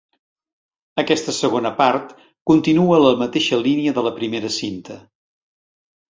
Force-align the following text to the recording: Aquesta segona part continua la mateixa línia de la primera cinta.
Aquesta 1.01 1.33
segona 1.39 1.71
part 1.81 2.15
continua 2.51 2.99
la 3.03 3.11
mateixa 3.19 3.59
línia 3.67 3.93
de 3.99 4.05
la 4.09 4.13
primera 4.17 4.51
cinta. 4.57 4.97